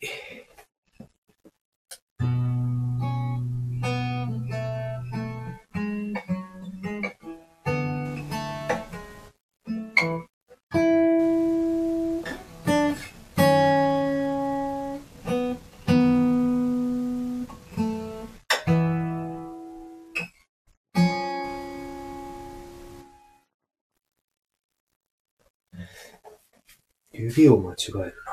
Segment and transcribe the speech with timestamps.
[0.00, 0.08] り。
[27.16, 28.23] 指を間違える。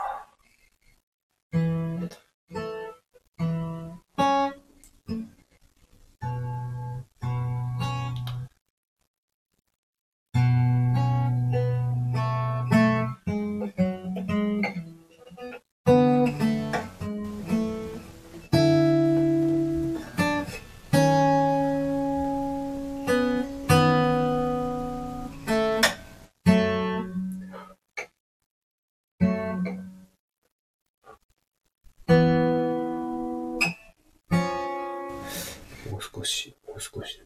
[36.80, 37.22] 少し、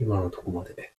[0.00, 0.94] 今のとこまで。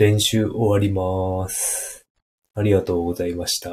[0.00, 2.06] 練習終わります。
[2.54, 3.70] ありがとうございました。